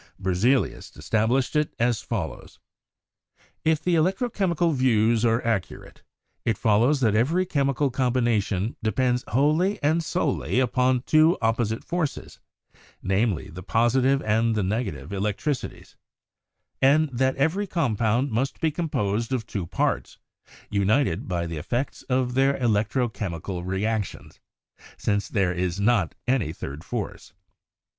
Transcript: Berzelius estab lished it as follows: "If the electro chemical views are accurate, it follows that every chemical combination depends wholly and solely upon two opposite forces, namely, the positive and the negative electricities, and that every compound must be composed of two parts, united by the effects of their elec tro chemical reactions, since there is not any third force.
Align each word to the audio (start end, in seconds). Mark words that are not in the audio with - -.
Berzelius 0.19 0.89
estab 0.97 1.29
lished 1.29 1.55
it 1.55 1.75
as 1.77 2.01
follows: 2.01 2.57
"If 3.63 3.83
the 3.83 3.93
electro 3.93 4.31
chemical 4.31 4.71
views 4.71 5.23
are 5.23 5.45
accurate, 5.45 6.01
it 6.43 6.57
follows 6.57 7.01
that 7.01 7.13
every 7.13 7.45
chemical 7.45 7.91
combination 7.91 8.75
depends 8.81 9.23
wholly 9.27 9.77
and 9.83 10.03
solely 10.03 10.59
upon 10.59 11.03
two 11.03 11.37
opposite 11.39 11.83
forces, 11.83 12.39
namely, 13.03 13.49
the 13.51 13.61
positive 13.61 14.23
and 14.23 14.55
the 14.55 14.63
negative 14.63 15.13
electricities, 15.13 15.95
and 16.81 17.09
that 17.11 17.35
every 17.35 17.67
compound 17.67 18.31
must 18.31 18.59
be 18.59 18.71
composed 18.71 19.31
of 19.31 19.45
two 19.45 19.67
parts, 19.67 20.17
united 20.71 21.27
by 21.27 21.45
the 21.45 21.57
effects 21.57 22.01
of 22.09 22.33
their 22.33 22.55
elec 22.55 22.87
tro 22.87 23.07
chemical 23.07 23.63
reactions, 23.63 24.39
since 24.97 25.29
there 25.29 25.53
is 25.53 25.79
not 25.79 26.15
any 26.25 26.51
third 26.51 26.83
force. 26.83 27.33